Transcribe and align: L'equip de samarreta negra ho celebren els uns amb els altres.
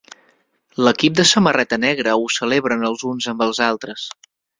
L'equip 0.85 1.19
de 1.19 1.25
samarreta 1.31 1.79
negra 1.83 2.15
ho 2.21 2.25
celebren 2.37 2.87
els 2.89 3.05
uns 3.11 3.29
amb 3.33 3.45
els 3.47 3.61
altres. 3.67 4.09